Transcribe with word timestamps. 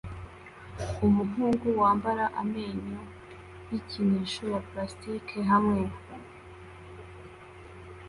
Umuhungu 1.07 1.65
yambara 1.79 2.25
amenyo 2.41 3.01
yikinisho 3.71 4.43
ya 4.53 4.61
plastike 4.67 5.39
hamwe 5.51 5.81